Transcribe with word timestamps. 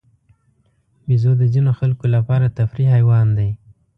بیزو 1.05 1.31
د 1.37 1.43
ځینو 1.53 1.71
خلکو 1.79 2.05
لپاره 2.15 2.53
تفریحي 2.57 2.91
حیوان 2.95 3.27
دی. 3.37 3.49